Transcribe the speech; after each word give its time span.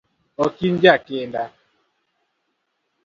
Ok 0.43 0.55
in 0.67 0.75
jakinda 0.83 1.43